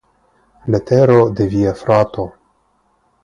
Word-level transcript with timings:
Letero 0.75 1.19
de 1.41 1.47
via 1.53 1.73
frato. 1.83 2.27